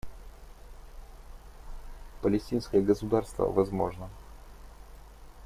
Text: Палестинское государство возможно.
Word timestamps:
Палестинское 2.23 2.81
государство 2.81 3.45
возможно. 3.51 4.09